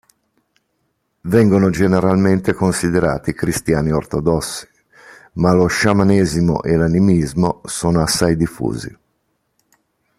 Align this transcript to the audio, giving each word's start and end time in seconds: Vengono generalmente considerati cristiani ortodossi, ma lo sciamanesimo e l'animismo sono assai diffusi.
Vengono 1.21 1.69
generalmente 1.69 2.53
considerati 2.53 3.33
cristiani 3.35 3.91
ortodossi, 3.91 4.67
ma 5.33 5.53
lo 5.53 5.67
sciamanesimo 5.67 6.63
e 6.63 6.75
l'animismo 6.75 7.61
sono 7.65 8.01
assai 8.01 8.35
diffusi. 8.35 8.97